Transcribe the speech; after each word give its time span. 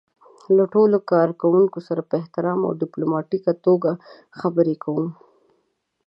له 0.57 0.63
ټولو 0.73 0.97
کار 1.11 1.27
کوونکو 1.41 1.79
سره 1.87 2.01
په 2.09 2.13
احترام 2.21 2.59
او 2.67 2.71
ډيپلوماتيکه 2.81 3.53
توګه 3.65 3.91
خبرې 4.39 4.75
کول. 4.83 5.05